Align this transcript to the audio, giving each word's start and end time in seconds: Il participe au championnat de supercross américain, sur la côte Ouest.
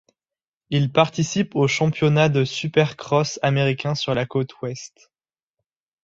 Il 0.71 0.91
participe 0.91 1.53
au 1.55 1.67
championnat 1.67 2.27
de 2.27 2.43
supercross 2.43 3.37
américain, 3.43 3.93
sur 3.93 4.15
la 4.15 4.25
côte 4.25 4.49
Ouest. 4.63 5.11